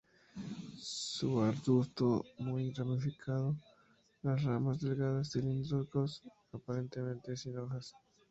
[1.13, 3.55] Subarbusto muy ramificado,
[4.23, 7.93] las ramas delgadas, cilíndricos, aparentemente sin hojas.